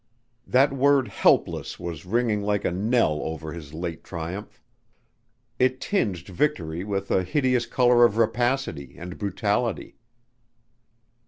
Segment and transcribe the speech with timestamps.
[0.47, 4.59] That word "helpless" was ringing like a knell over his late triumph.
[5.59, 9.97] It tinged victory with a hideous color of rapacity and brutality.